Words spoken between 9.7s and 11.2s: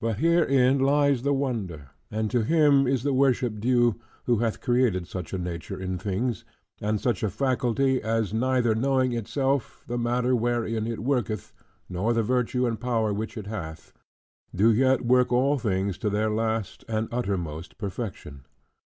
the matter wherein it